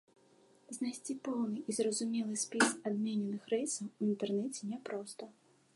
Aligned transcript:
Знайсці 0.77 1.13
поўны 1.27 1.59
і 1.69 1.75
зразумелы 1.81 2.35
спіс 2.45 2.67
адмененых 2.91 3.43
рэйсаў 3.55 3.87
у 3.99 4.11
інтэрнэце 4.11 4.61
няпроста. 4.73 5.23